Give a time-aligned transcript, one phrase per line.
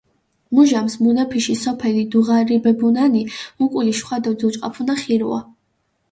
[0.59, 3.21] მუჟამს მუნეფიში სოფელი დუღარიბებუნანი,
[3.65, 5.39] უკული შხვადო დუჭყაფუნა ხირუა.